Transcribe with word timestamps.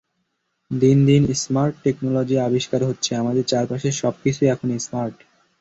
দিন 0.71 0.97
দিন 1.05 1.23
smart 1.35 1.75
technology 1.83 2.35
আবিষ্কার 2.39 2.81
হচ্ছে, 2.85 3.11
আমাদের 3.15 3.43
চারপাশের 3.43 3.93
সবকিছুই 3.93 4.47
এখন 4.47 4.67
স্মার্ট। 4.79 5.15